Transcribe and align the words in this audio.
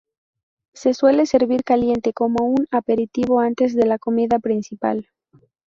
Se 0.73 0.95
suele 0.95 1.27
servir 1.27 1.63
caliente 1.63 2.11
como 2.11 2.47
un 2.47 2.65
aperitivo 2.71 3.39
antes 3.39 3.75
de 3.75 3.85
la 3.85 3.99
comida 3.99 4.39
principal. 4.39 5.07